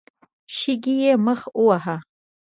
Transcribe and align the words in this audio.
شګې 0.57 0.95
يې 1.03 1.13
مخ 1.25 1.41
وواهه. 1.57 1.95